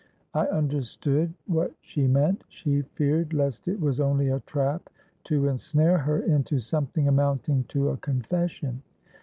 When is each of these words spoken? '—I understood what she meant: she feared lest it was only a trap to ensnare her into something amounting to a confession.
'—I 0.33 0.47
understood 0.47 1.31
what 1.45 1.75
she 1.81 2.07
meant: 2.07 2.43
she 2.47 2.81
feared 2.81 3.33
lest 3.33 3.67
it 3.67 3.79
was 3.79 3.99
only 3.99 4.29
a 4.29 4.39
trap 4.47 4.89
to 5.25 5.47
ensnare 5.47 5.99
her 5.99 6.21
into 6.23 6.57
something 6.57 7.07
amounting 7.07 7.65
to 7.65 7.89
a 7.89 7.97
confession. 7.97 8.81